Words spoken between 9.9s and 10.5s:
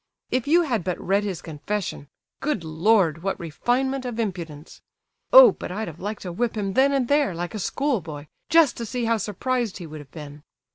have been!